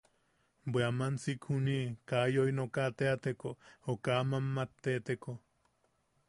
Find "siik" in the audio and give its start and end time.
1.23-1.41